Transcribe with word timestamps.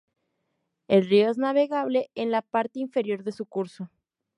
El 0.87 1.07
río 1.07 1.29
es 1.29 1.37
navegable 1.37 2.09
en 2.15 2.31
la 2.31 2.41
parte 2.41 2.79
inferior 2.79 3.23
de 3.23 3.31
su 3.31 3.45
curso. 3.45 3.91